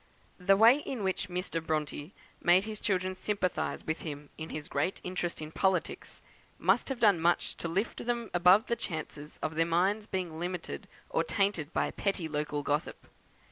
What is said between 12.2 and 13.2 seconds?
local gossip.